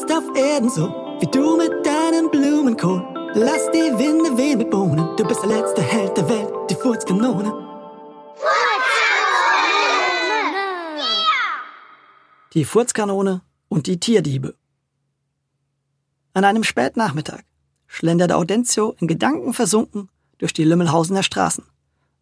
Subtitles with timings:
[0.00, 0.88] jetzt auf Erden so,
[1.20, 3.04] wie du mit deinem Blumenkohl.
[3.34, 7.52] Lass die Winde wehen mit Bohnen, du bist der letzte Held der Welt, die Furzkanone.
[12.54, 14.54] Die Furzkanone und die Tierdiebe.
[16.32, 17.42] An einem Spätnachmittag
[17.86, 20.08] schlenderte Audentio in Gedanken versunken
[20.38, 21.64] durch die Lümmelhausener Straßen,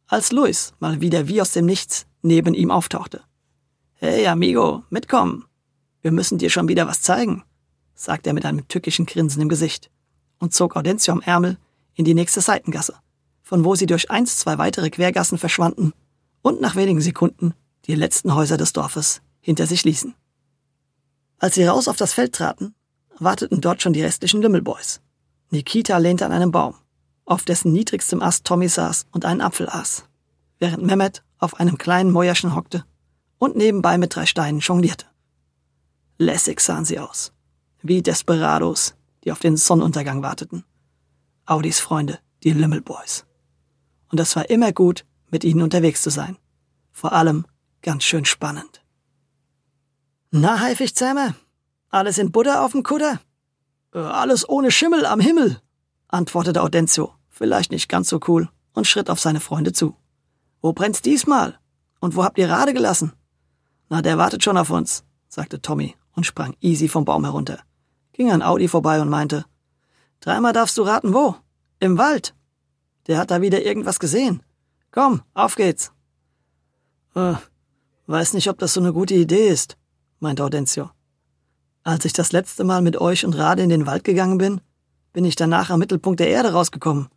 [0.07, 3.23] als Luis mal wieder wie aus dem Nichts neben ihm auftauchte.
[3.95, 5.45] Hey, amigo, mitkommen.
[6.03, 7.43] Wir müssen dir schon wieder was zeigen,
[7.99, 9.91] sagte er mit einem tückischen Grinsen im Gesicht
[10.39, 11.59] und zog Audentio am Ärmel
[11.95, 12.95] in die nächste Seitengasse,
[13.43, 15.93] von wo sie durch eins, zwei weitere Quergassen verschwanden
[16.43, 17.55] und nach wenigen Sekunden
[17.87, 20.15] die letzten Häuser des Dorfes hinter sich ließen.
[21.39, 22.75] Als sie raus auf das Feld traten,
[23.19, 25.01] warteten dort schon die restlichen Lümmelboys.
[25.51, 26.75] Nikita lehnte an einem Baum,
[27.25, 30.05] auf dessen niedrigstem Ast Tommy saß und einen Apfel aß,
[30.61, 32.85] während Mehmet auf einem kleinen Mäuerchen hockte
[33.39, 35.07] und nebenbei mit drei Steinen jonglierte.
[36.19, 37.33] Lässig sahen sie aus,
[37.89, 38.95] wie Desperados,
[39.25, 40.65] die auf den Sonnenuntergang warteten.
[41.47, 43.25] Audis Freunde, die Lümmelboys.
[44.11, 46.37] Und es war immer gut, mit ihnen unterwegs zu sein.
[46.93, 47.47] Vor allem
[47.83, 48.83] ganz schön spannend.
[50.31, 51.35] Na, Haifischzähme,
[51.91, 53.21] alles in Butter auf dem Kutter?
[53.95, 55.61] Äh, alles ohne Schimmel am Himmel,
[56.09, 59.97] antwortete Audentio, vielleicht nicht ganz so cool, und schritt auf seine Freunde zu.
[60.61, 61.59] Wo brennt's diesmal?
[62.01, 63.13] Und wo habt ihr Rade gelassen?
[63.89, 67.61] Na, der wartet schon auf uns, sagte Tommy und sprang easy vom Baum herunter,
[68.19, 69.47] ging an Audi vorbei und meinte,
[70.21, 71.37] dreimal darfst du raten, wo?
[71.79, 72.35] Im Wald.
[73.07, 74.43] Der hat da wieder irgendwas gesehen.
[74.91, 75.93] Komm, auf geht's.
[77.15, 77.35] Äh,
[78.07, 79.79] weiß nicht, ob das so eine gute Idee ist,
[80.19, 80.91] meinte Audentio.
[81.85, 84.61] Als ich das letzte Mal mit euch und Rade in den Wald gegangen bin,
[85.13, 87.09] bin ich danach am Mittelpunkt der Erde rausgekommen.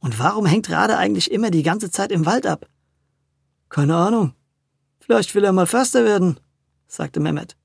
[0.00, 2.66] Und warum hängt Rade eigentlich immer die ganze Zeit im Wald ab?
[3.68, 4.34] Keine Ahnung.
[5.00, 6.40] Vielleicht will er mal Förster werden,
[6.88, 7.56] sagte Mehmet,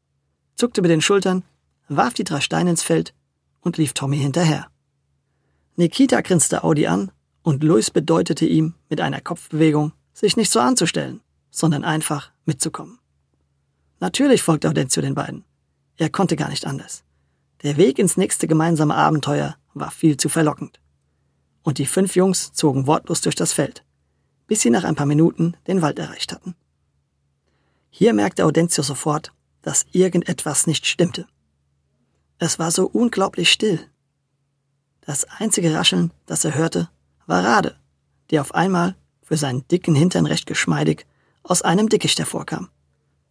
[0.55, 1.43] zuckte mit den Schultern,
[1.87, 3.13] warf die drei Steine ins Feld
[3.61, 4.67] und lief Tommy hinterher.
[5.75, 7.11] Nikita grinste Audi an
[7.43, 11.21] und Luis bedeutete ihm mit einer Kopfbewegung, sich nicht so anzustellen,
[11.51, 12.99] sondern einfach mitzukommen.
[13.99, 15.43] Natürlich folgte Audencio den beiden.
[15.97, 17.03] Er konnte gar nicht anders.
[17.63, 20.79] Der Weg ins nächste gemeinsame Abenteuer war viel zu verlockend.
[21.63, 23.83] Und die fünf Jungs zogen wortlos durch das Feld,
[24.45, 26.55] bis sie nach ein paar Minuten den Wald erreicht hatten.
[27.89, 31.27] Hier merkte Audencio sofort, dass irgendetwas nicht stimmte.
[32.39, 33.79] Es war so unglaublich still.
[35.01, 36.89] Das einzige Rascheln, das er hörte,
[37.25, 37.77] war Rade,
[38.29, 41.05] der auf einmal, für seinen dicken Hintern recht geschmeidig,
[41.43, 42.69] aus einem Dickicht hervorkam.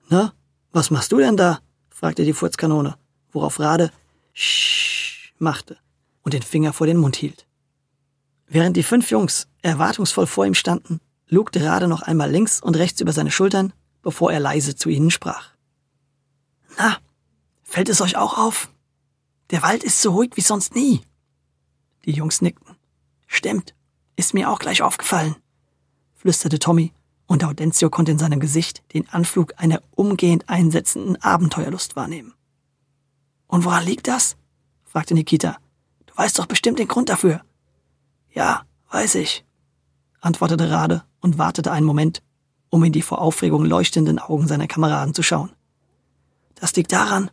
[0.09, 0.33] Na,
[0.73, 1.61] was machst du denn da?
[1.89, 2.97] fragte die Furzkanone,
[3.33, 3.91] worauf Rade
[4.33, 5.79] Sch machte
[6.23, 7.47] und den Finger vor den Mund hielt.
[8.49, 13.01] Während die fünf Jungs erwartungsvoll vor ihm standen, lugte Rade noch einmal links und rechts
[13.01, 13.73] über seine Schultern,
[14.03, 15.51] bevor er leise zu ihnen sprach.
[16.79, 16.99] Na,
[17.63, 18.69] fällt es euch auch auf?
[19.51, 21.03] Der Wald ist so ruhig wie sonst nie.
[22.05, 22.77] Die Jungs nickten.
[23.27, 23.75] Stimmt,
[24.17, 25.37] ist mir auch gleich aufgefallen,
[26.15, 26.93] flüsterte Tommy
[27.27, 32.35] und Audencio konnte in seinem Gesicht den Anflug einer umgehend einsetzenden Abenteuerlust wahrnehmen.
[33.47, 34.37] Und woran liegt das?
[34.85, 35.59] fragte Nikita.
[36.07, 37.43] Du weißt doch bestimmt den Grund dafür.
[38.33, 39.45] Ja, weiß ich,
[40.21, 42.23] antwortete Rade und wartete einen Moment,
[42.71, 45.53] um in die vor Aufregung leuchtenden Augen seiner Kameraden zu schauen.
[46.55, 47.31] Das liegt daran,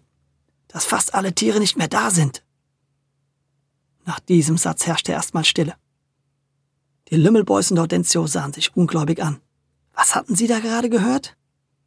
[0.73, 2.44] dass fast alle Tiere nicht mehr da sind.
[4.06, 5.75] Nach diesem Satz herrschte erstmal Stille.
[7.09, 9.39] Die Lümmelboys und Audencio sahen sich ungläubig an.
[9.94, 11.38] Was hatten Sie da gerade gehört?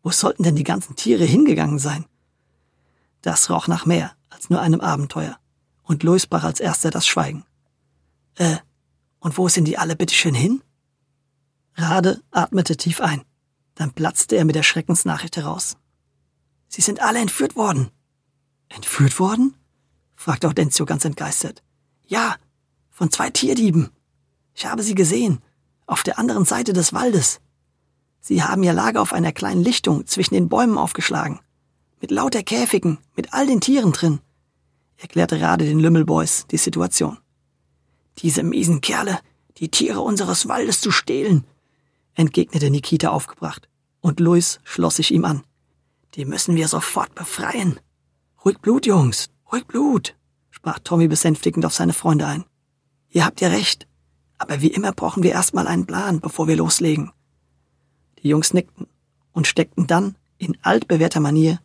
[0.04, 2.04] Wo sollten denn die ganzen Tiere hingegangen sein?
[3.22, 5.36] Das roch nach mehr als nur einem Abenteuer,
[5.82, 7.44] und Louis brach als erster das Schweigen.
[8.36, 8.58] Äh,
[9.18, 10.62] und wo sind die alle bitteschön hin?
[11.74, 13.24] Rade atmete tief ein.
[13.74, 15.76] Dann platzte er mit der Schreckensnachricht heraus.
[16.68, 17.90] Sie sind alle entführt worden.
[18.68, 19.54] Entführt worden?
[20.14, 21.62] fragte Audencio ganz entgeistert.
[22.06, 22.36] Ja,
[22.90, 23.90] von zwei Tierdieben.
[24.54, 25.42] Ich habe sie gesehen,
[25.86, 27.40] auf der anderen Seite des Waldes.
[28.20, 31.40] Sie haben ihr Lager auf einer kleinen Lichtung zwischen den Bäumen aufgeschlagen.
[32.00, 34.20] Mit lauter Käfigen, mit all den Tieren drin,
[34.96, 37.18] erklärte Rade den Lümmelboys die Situation.
[38.18, 39.20] Diese miesen Kerle,
[39.58, 41.44] die Tiere unseres Waldes zu stehlen,
[42.14, 43.68] entgegnete Nikita aufgebracht,
[44.00, 45.42] und Luis schloss sich ihm an.
[46.14, 47.78] Die müssen wir sofort befreien.
[48.46, 50.14] Ruhig Blut, Jungs, ruhig Blut,
[50.50, 52.44] sprach Tommy besänftigend auf seine Freunde ein.
[53.08, 53.88] Ihr habt ja recht,
[54.38, 57.10] aber wie immer brauchen wir erstmal einen Plan, bevor wir loslegen.
[58.22, 58.86] Die Jungs nickten
[59.32, 61.58] und steckten dann in altbewährter Manier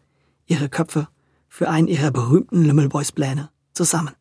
[0.48, 1.08] ihre Köpfe
[1.48, 4.16] für einen ihrer berühmten Lümmelboys Pläne zusammen.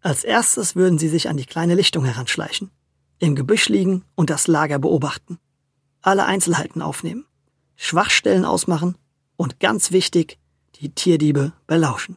[0.00, 2.72] Als erstes würden sie sich an die kleine Lichtung heranschleichen,
[3.20, 5.38] im Gebüsch liegen und das Lager beobachten,
[6.02, 7.26] alle Einzelheiten aufnehmen,
[7.76, 8.98] Schwachstellen ausmachen
[9.36, 10.40] und ganz wichtig,
[10.80, 12.16] die Tierdiebe belauschen.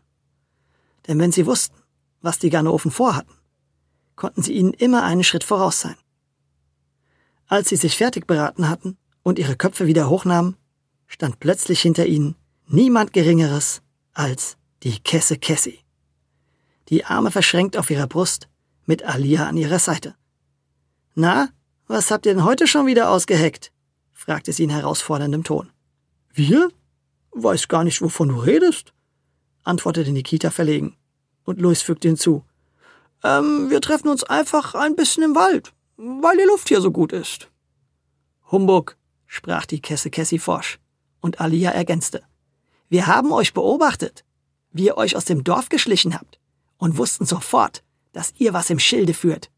[1.07, 1.77] Denn wenn sie wussten,
[2.21, 3.33] was die Ganoven vorhatten,
[4.15, 5.95] konnten sie ihnen immer einen Schritt voraus sein.
[7.47, 10.56] Als sie sich fertig beraten hatten und ihre Köpfe wieder hochnahmen,
[11.07, 12.35] stand plötzlich hinter ihnen
[12.67, 13.81] niemand Geringeres
[14.13, 15.79] als die Kesse Cassie.
[16.89, 18.47] Die Arme verschränkt auf ihrer Brust,
[18.85, 20.15] mit Alia an ihrer Seite.
[21.15, 21.50] Na,
[21.88, 23.71] was habt ihr denn heute schon wieder ausgeheckt?
[24.11, 25.71] fragte sie in herausforderndem Ton.
[26.33, 26.69] Wir?
[27.31, 28.94] Weiß gar nicht, wovon du redest,
[29.64, 30.98] antwortete Nikita verlegen.
[31.44, 32.44] Und Louis fügte hinzu.
[33.24, 37.12] Ähm, wir treffen uns einfach ein bisschen im Wald, weil die Luft hier so gut
[37.12, 37.50] ist.
[38.52, 38.98] Humbug,
[39.28, 40.80] sprach die Kesse Cassie forsch.
[41.22, 42.24] Und Alia ergänzte.
[42.88, 44.24] Wir haben euch beobachtet,
[44.72, 46.40] wie ihr euch aus dem Dorf geschlichen habt
[46.78, 47.84] und wussten sofort,
[48.14, 49.52] dass ihr was im Schilde führt.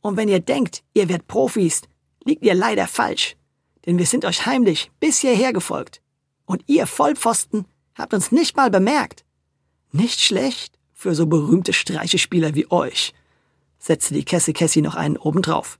[0.00, 1.82] Und wenn ihr denkt, ihr werdet Profis,
[2.24, 3.36] liegt ihr leider falsch,
[3.86, 6.02] denn wir sind euch heimlich bis hierher gefolgt.
[6.48, 9.22] Und ihr Vollpfosten habt uns nicht mal bemerkt.
[9.92, 13.12] Nicht schlecht für so berühmte Streichespieler wie euch,
[13.78, 15.78] setzte die Kesse Cassie noch einen obendrauf.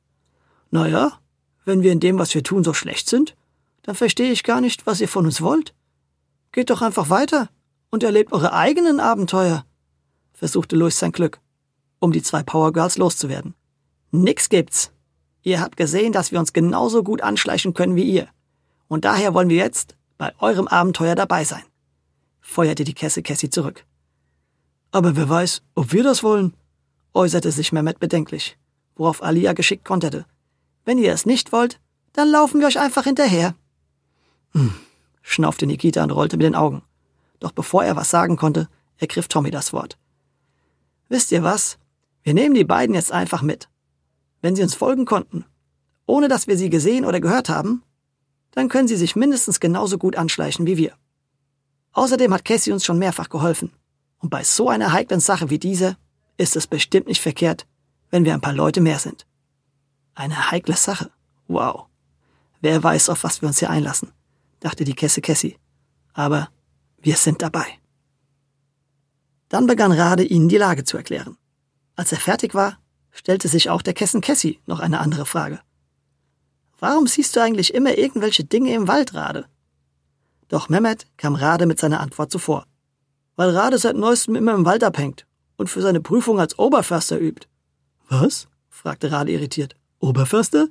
[0.70, 1.20] Naja,
[1.64, 3.34] wenn wir in dem, was wir tun, so schlecht sind,
[3.82, 5.72] dann verstehe ich gar nicht, was ihr von uns wollt.
[6.52, 7.48] Geht doch einfach weiter
[7.88, 9.64] und erlebt eure eigenen Abenteuer,
[10.34, 11.40] versuchte Louis sein Glück,
[11.98, 13.54] um die zwei Power Girls loszuwerden.
[14.10, 14.92] Nix gibt's.
[15.42, 18.28] Ihr habt gesehen, dass wir uns genauso gut anschleichen können wie ihr.
[18.86, 21.62] Und daher wollen wir jetzt bei eurem Abenteuer dabei sein,
[22.40, 23.84] feuerte die Kesse Cassie zurück.
[24.90, 26.54] Aber wer weiß, ob wir das wollen,
[27.14, 28.58] äußerte sich Mehmet bedenklich,
[28.96, 30.26] worauf Alia geschickt konterte.
[30.84, 31.80] Wenn ihr es nicht wollt,
[32.12, 33.54] dann laufen wir euch einfach hinterher.
[34.52, 34.74] Hm,
[35.22, 36.82] schnaufte Nikita und rollte mit den Augen.
[37.38, 39.98] Doch bevor er was sagen konnte, ergriff Tommy das Wort.
[41.08, 41.78] Wisst ihr was?
[42.22, 43.68] Wir nehmen die beiden jetzt einfach mit.
[44.42, 45.44] Wenn sie uns folgen konnten,
[46.06, 47.82] ohne dass wir sie gesehen oder gehört haben,
[48.52, 50.94] dann können sie sich mindestens genauso gut anschleichen wie wir.
[51.92, 53.72] Außerdem hat Cassie uns schon mehrfach geholfen.
[54.18, 55.96] Und bei so einer heiklen Sache wie dieser
[56.36, 57.66] ist es bestimmt nicht verkehrt,
[58.10, 59.26] wenn wir ein paar Leute mehr sind.
[60.14, 61.10] Eine heikle Sache.
[61.46, 61.86] Wow.
[62.60, 64.12] Wer weiß, auf was wir uns hier einlassen,
[64.60, 65.56] dachte die Kesse Cassie.
[66.12, 66.48] Aber
[67.00, 67.66] wir sind dabei.
[69.48, 71.36] Dann begann Rade ihnen die Lage zu erklären.
[71.96, 72.78] Als er fertig war,
[73.12, 75.60] stellte sich auch der Kessen Cassie noch eine andere Frage.
[76.78, 79.46] Warum siehst du eigentlich immer irgendwelche Dinge im Wald, Rade?
[80.48, 82.66] Doch Mehmet kam Rade mit seiner Antwort zuvor.
[83.36, 85.26] Weil Rade seit neuestem immer im Wald abhängt
[85.56, 87.48] und für seine Prüfung als Oberförster übt.
[88.08, 88.48] Was?
[88.70, 89.74] fragte Rade irritiert.
[89.98, 90.68] Oberförster?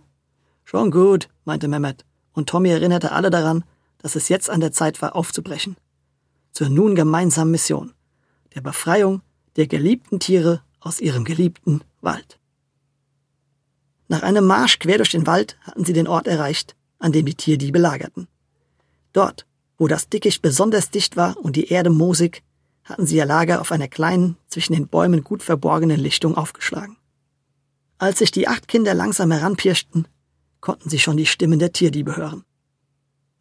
[0.63, 3.63] Schon gut, meinte Mehmet, und Tommy erinnerte alle daran,
[4.00, 5.75] dass es jetzt an der Zeit war, aufzubrechen.
[6.51, 7.94] Zur nun gemeinsamen Mission,
[8.56, 9.21] der Befreiung
[9.57, 12.39] der geliebten Tiere aus ihrem geliebten Wald.
[14.07, 17.36] Nach einem Marsch quer durch den Wald hatten sie den Ort erreicht, an dem die
[17.36, 18.27] Tierdiebe lagerten.
[19.13, 19.45] Dort,
[19.77, 22.44] wo das Dickicht besonders dicht war und die Erde moosig,
[22.83, 26.98] hatten sie ihr Lager auf einer kleinen, zwischen den Bäumen gut verborgenen Lichtung aufgeschlagen.
[27.98, 30.07] Als sich die acht Kinder langsam heranpirschten,
[30.62, 32.44] konnten sie schon die Stimmen der Tierdiebe hören.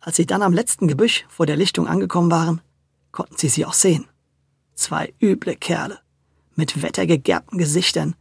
[0.01, 2.61] Als sie dann am letzten Gebüsch vor der Lichtung angekommen waren,
[3.13, 4.07] konnten sie sie auch sehen.
[4.75, 6.01] Zwei üble Kerle,
[6.55, 8.15] mit wettergegerbten Gesichtern,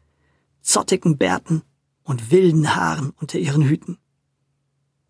[0.61, 1.63] zottigen Bärten
[2.05, 3.97] und wilden Haaren unter ihren Hüten.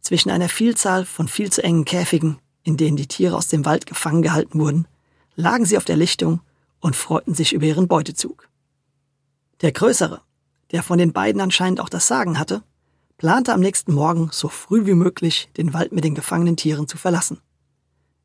[0.02, 3.86] Zwischen einer Vielzahl von viel zu engen Käfigen, in denen die Tiere aus dem Wald
[3.86, 4.88] gefangen gehalten wurden,
[5.36, 6.42] lagen sie auf der Lichtung
[6.80, 8.50] und freuten sich über ihren Beutezug.
[9.62, 10.22] Der Größere,
[10.72, 12.64] der von den beiden anscheinend auch das Sagen hatte,
[13.18, 16.98] plante am nächsten Morgen so früh wie möglich den Wald mit den gefangenen Tieren zu
[16.98, 17.40] verlassen.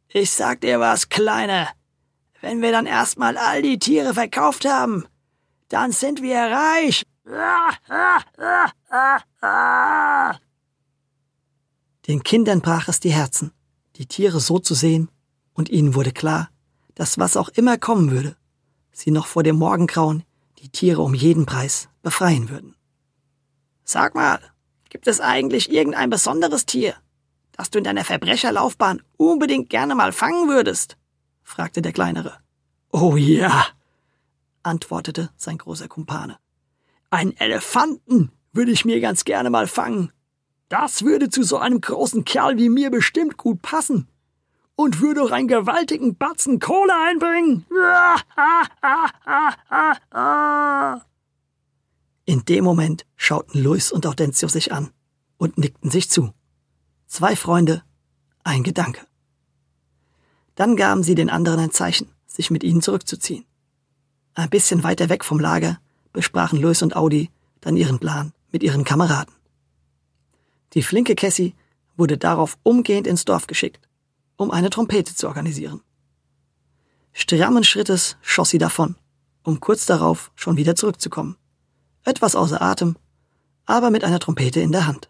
[0.09, 1.68] Ich sag dir was, Kleiner.
[2.40, 5.06] Wenn wir dann erstmal all die Tiere verkauft haben,
[5.68, 7.04] dann sind wir reich.
[12.07, 13.53] Den Kindern brach es die Herzen,
[13.97, 15.11] die Tiere so zu sehen,
[15.53, 16.49] und ihnen wurde klar,
[16.95, 18.37] dass was auch immer kommen würde,
[18.93, 20.25] sie noch vor dem Morgengrauen
[20.59, 22.75] die Tiere um jeden Preis befreien würden.
[23.85, 24.41] Sag mal,
[24.89, 26.95] gibt es eigentlich irgendein besonderes Tier,
[27.53, 30.97] das du in deiner Verbrecherlaufbahn unbedingt gerne mal fangen würdest?
[31.43, 32.39] fragte der Kleinere.
[32.93, 33.67] Oh ja,
[34.62, 36.39] antwortete sein großer Kumpane.
[37.11, 40.12] Ein Elefanten würde ich mir ganz gerne mal fangen.
[40.69, 44.07] Das würde zu so einem großen Kerl wie mir bestimmt gut passen.
[44.76, 47.67] Und würde auch einen gewaltigen Batzen Kohle einbringen.
[52.25, 54.90] In dem Moment schauten Luis und Audentio sich an
[55.37, 56.33] und nickten sich zu.
[57.09, 57.83] Zwei Freunde,
[58.45, 59.05] ein Gedanke.
[60.55, 63.45] Dann gaben sie den anderen ein Zeichen, sich mit ihnen zurückzuziehen.
[64.35, 65.81] Ein bisschen weiter weg vom Lager
[66.12, 69.35] besprachen Luis und Audi dann ihren Plan mit ihren Kameraden.
[70.75, 71.55] Die flinke Cassie
[71.97, 73.88] wurde darauf umgehend ins Dorf geschickt,
[74.37, 75.81] um eine Trompete zu organisieren.
[77.12, 78.97] Strammen Schrittes schoss sie davon,
[79.43, 81.37] um kurz darauf schon wieder zurückzukommen.
[82.05, 82.97] Etwas außer Atem,
[83.67, 85.09] aber mit einer Trompete in der Hand.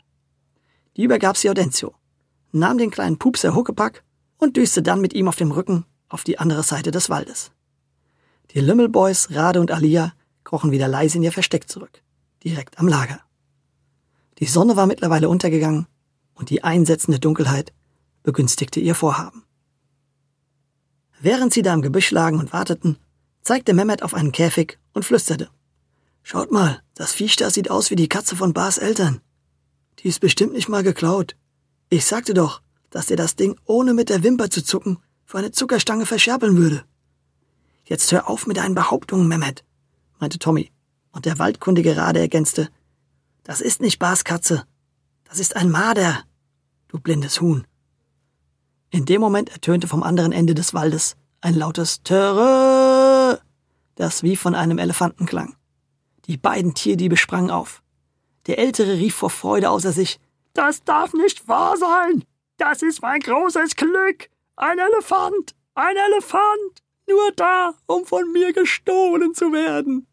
[0.97, 1.95] Die übergab sie Audencio,
[2.53, 4.03] nahm den kleinen Pupser Huckepack
[4.39, 7.53] und düste dann mit ihm auf dem Rücken auf die andere Seite des Waldes.
[8.53, 10.13] Die Lümmelboys, Rade und Alia
[10.51, 12.03] krochen wieder leise in ihr Versteck zurück,
[12.43, 13.21] direkt am Lager.
[14.41, 15.87] Die Sonne war mittlerweile untergegangen
[16.35, 17.73] und die einsetzende Dunkelheit
[18.25, 19.45] begünstigte ihr Vorhaben.
[21.21, 22.99] Während sie da im Gebüsch lagen und warteten,
[23.43, 25.51] zeigte Mehmet auf einen Käfig und flüsterte.
[26.25, 29.21] Schaut mal, das Viech da sieht aus wie die Katze von Bars Eltern.
[30.01, 31.37] Die ist bestimmt nicht mal geklaut.
[31.91, 35.53] Ich sagte doch, dass er das Ding ohne mit der Wimper zu zucken für eine
[35.53, 36.83] Zuckerstange verscherbeln würde.
[37.85, 39.63] Jetzt hör auf mit deinen Behauptungen, Mehmet,
[40.21, 40.71] meinte Tommy,
[41.13, 42.69] und der Waldkundige Rade ergänzte.
[43.43, 44.65] Das ist nicht Bars Katze.
[45.25, 46.25] Das ist ein Marder,
[46.89, 47.67] du blindes Huhn.
[48.91, 53.41] In dem Moment ertönte vom anderen Ende des Waldes ein lautes Töre,
[53.95, 55.57] das wie von einem Elefanten klang.
[56.27, 57.83] Die beiden Tierdiebe sprangen auf.
[58.47, 60.19] Der Ältere rief vor Freude außer sich,
[60.53, 62.25] Das darf nicht wahr sein!
[62.57, 64.29] Das ist mein großes Glück!
[64.57, 65.55] Ein Elefant!
[65.75, 66.83] Ein Elefant!
[67.09, 70.07] Nur da, um von mir gestohlen zu werden!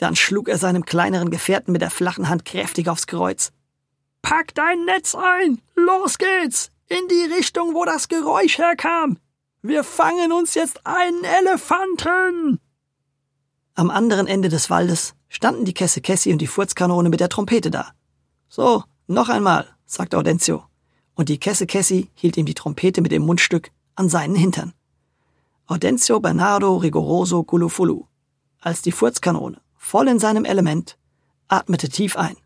[0.00, 3.52] Dann schlug er seinem kleineren Gefährten mit der flachen Hand kräftig aufs Kreuz.
[4.22, 5.60] Pack dein Netz ein!
[5.74, 6.70] Los geht's!
[6.88, 9.18] In die Richtung, wo das Geräusch herkam!
[9.60, 12.60] Wir fangen uns jetzt einen Elefanten!
[13.74, 17.70] Am anderen Ende des Waldes standen die Kesse Kessi und die Furzkanone mit der Trompete
[17.70, 17.92] da.
[18.48, 20.64] So, noch einmal, sagte Audencio,
[21.14, 24.72] und die Kesse Kessi hielt ihm die Trompete mit dem Mundstück an seinen Hintern.
[25.66, 28.06] Audencio Bernardo Rigoroso Gulufulu,
[28.60, 30.96] als die Furzkanone, voll in seinem Element,
[31.48, 32.36] atmete tief ein,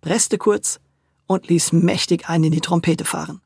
[0.00, 0.80] presste kurz
[1.26, 3.42] und ließ mächtig ein in die Trompete fahren.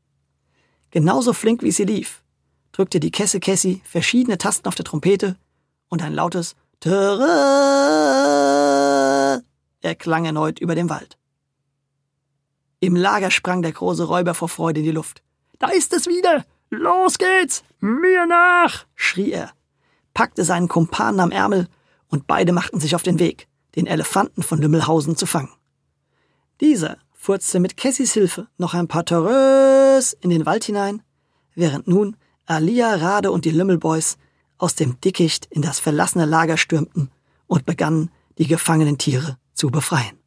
[0.93, 2.23] Genauso flink wie sie lief,
[2.71, 5.37] drückte die Kesse Kessi verschiedene Tasten auf der Trompete
[5.89, 7.01] und ein lautes Töre
[9.81, 11.19] erklang erneut über dem Wald.
[12.79, 15.25] Im Lager sprang der große Räuber vor Freude in die Luft.
[15.59, 16.45] Da ist es wieder!
[16.69, 17.65] Los geht's!
[17.81, 18.87] Mir nach!
[18.95, 19.51] schrie er,
[20.15, 21.67] packte seinen Kumpanen am Ärmel
[22.11, 25.51] und beide machten sich auf den Weg, den Elefanten von Lümmelhausen zu fangen.
[26.61, 31.03] Dieser furzte mit Cassis Hilfe noch ein paar Törös in den Wald hinein,
[31.55, 34.19] während nun Alia, Rade und die Lümmelboys
[34.59, 37.11] aus dem Dickicht in das verlassene Lager stürmten
[37.47, 40.19] und begannen, die gefangenen Tiere zu befreien.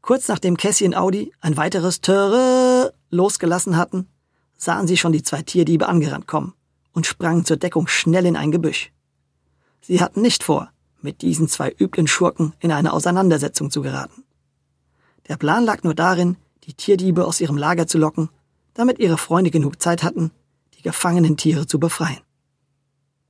[0.00, 4.08] Kurz nachdem Cassie und Audi ein weiteres Töre losgelassen hatten,
[4.56, 6.54] sahen sie schon die zwei Tierdiebe angerannt kommen
[6.92, 8.92] und sprangen zur Deckung schnell in ein Gebüsch.
[9.86, 10.70] Sie hatten nicht vor,
[11.02, 14.24] mit diesen zwei üblen Schurken in eine Auseinandersetzung zu geraten.
[15.28, 18.30] Der Plan lag nur darin, die Tierdiebe aus ihrem Lager zu locken,
[18.72, 20.30] damit ihre Freunde genug Zeit hatten,
[20.72, 22.22] die gefangenen Tiere zu befreien.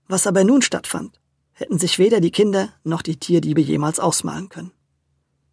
[0.07, 1.21] Was aber nun stattfand,
[1.55, 4.71] hätten sich weder die Kinder noch die Tierdiebe jemals ausmalen können.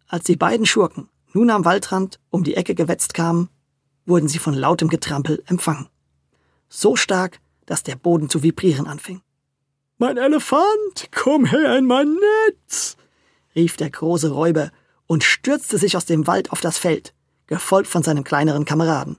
[0.06, 3.48] Als die beiden Schurken nun am Waldrand um die Ecke gewetzt kamen,
[4.06, 5.88] wurden sie von lautem Getrampel empfangen.
[6.68, 9.20] So stark, dass der Boden zu vibrieren anfing.
[10.02, 12.16] Mein Elefant, komm her in mein
[12.48, 12.96] Netz!
[13.54, 14.72] rief der große Räuber
[15.06, 17.14] und stürzte sich aus dem Wald auf das Feld,
[17.46, 19.16] gefolgt von seinem kleineren Kameraden.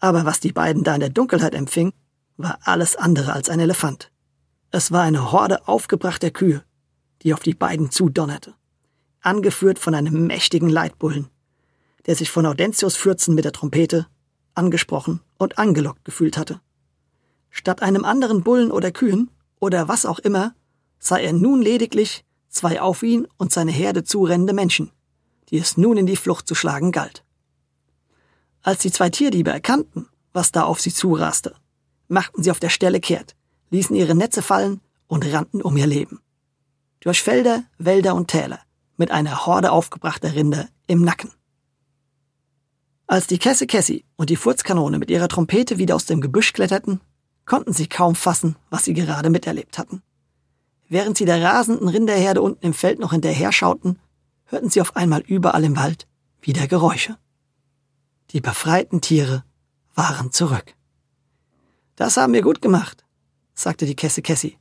[0.00, 1.92] Aber was die beiden da in der Dunkelheit empfing,
[2.38, 4.10] war alles andere als ein Elefant.
[4.70, 6.64] Es war eine Horde aufgebrachter Kühe,
[7.20, 8.54] die auf die beiden zudonnerte,
[9.20, 11.28] angeführt von einem mächtigen Leitbullen,
[12.06, 14.06] der sich von Audentius Fürzen mit der Trompete
[14.54, 16.58] angesprochen und angelockt gefühlt hatte.
[17.50, 20.54] Statt einem anderen Bullen oder Kühen oder was auch immer,
[20.98, 24.90] sah er nun lediglich zwei auf ihn und seine Herde zurennende Menschen,
[25.50, 27.24] die es nun in die Flucht zu schlagen galt.
[28.62, 31.54] Als die zwei Tierdiebe erkannten, was da auf sie zuraste,
[32.08, 33.36] machten sie auf der Stelle kehrt,
[33.70, 36.20] ließen ihre Netze fallen und rannten um ihr Leben.
[37.00, 38.60] Durch Felder, Wälder und Täler,
[38.96, 41.30] mit einer Horde aufgebrachter Rinder im Nacken.
[43.06, 47.00] Als die Kesse Kessi und die Furzkanone mit ihrer Trompete wieder aus dem Gebüsch kletterten,
[47.48, 50.02] konnten sie kaum fassen, was sie gerade miterlebt hatten.
[50.88, 53.98] Während sie der rasenden Rinderherde unten im Feld noch hinterher schauten,
[54.44, 56.06] hörten sie auf einmal überall im Wald
[56.42, 57.16] wieder Geräusche.
[58.30, 59.44] Die befreiten Tiere
[59.94, 60.74] waren zurück.
[61.96, 63.04] Das haben wir gut gemacht,
[63.54, 64.58] sagte die Kesse Kessi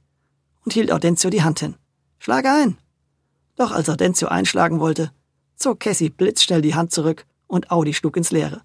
[0.64, 1.76] und hielt Audencio die Hand hin.
[2.20, 2.78] Schlag ein.
[3.58, 5.12] Doch als Audencio einschlagen wollte,
[5.56, 8.62] zog Kessi blitzschnell die Hand zurück und Audi schlug ins Leere.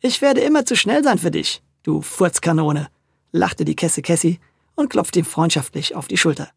[0.00, 2.88] Ich werde immer zu schnell sein für dich, du Furzkanone,
[3.32, 4.40] lachte die Kesse Kessi
[4.74, 6.48] und klopfte ihm freundschaftlich auf die Schulter.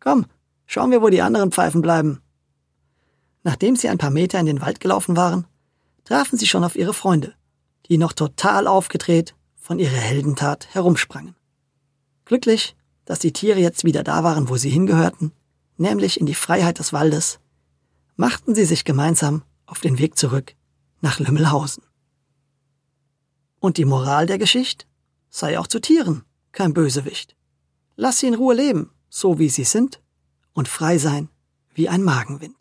[0.00, 0.26] Komm,
[0.66, 2.20] schauen wir, wo die anderen Pfeifen bleiben.
[3.42, 5.46] Nachdem sie ein paar Meter in den Wald gelaufen waren,
[6.04, 7.34] trafen sie schon auf ihre Freunde,
[7.88, 11.34] die noch total aufgedreht von ihrer Heldentat herumsprangen.
[12.24, 15.32] Glücklich, dass die Tiere jetzt wieder da waren, wo sie hingehörten,
[15.76, 17.40] nämlich in die Freiheit des Waldes,
[18.16, 20.54] machten sie sich gemeinsam auf den Weg zurück
[21.00, 21.84] nach Lümmelhausen.
[23.60, 24.86] Und die Moral der Geschichte
[25.38, 27.36] sei auch zu Tieren kein Bösewicht.
[27.94, 30.00] Lass sie in Ruhe leben, so wie sie sind,
[30.52, 31.28] und frei sein
[31.74, 32.57] wie ein Magenwind.